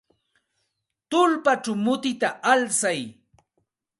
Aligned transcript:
Tullpachaw 1.09 1.77
mutita 1.83 2.29
alsay. 2.51 3.01